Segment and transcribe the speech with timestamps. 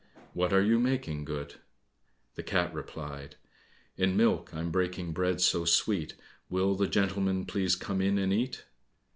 [0.33, 1.57] What are you making good?"
[2.33, 3.35] The cat replied,
[3.97, 6.15] "In milk I'm breaking bread so sweet,
[6.49, 8.65] Will the gentleman please come in and eat?"